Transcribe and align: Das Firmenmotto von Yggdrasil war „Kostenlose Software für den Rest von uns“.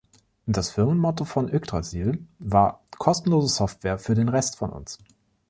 Das 0.47 0.71
Firmenmotto 0.71 1.25
von 1.25 1.47
Yggdrasil 1.53 2.25
war 2.39 2.81
„Kostenlose 2.97 3.49
Software 3.49 3.99
für 3.99 4.15
den 4.15 4.29
Rest 4.29 4.57
von 4.57 4.71
uns“. 4.71 4.97